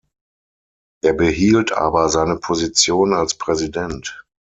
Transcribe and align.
Er 1.03 1.13
behielt 1.13 1.73
aber 1.73 2.09
seine 2.09 2.37
Position 2.37 3.13
als 3.13 3.35
Präsident. 3.37 4.25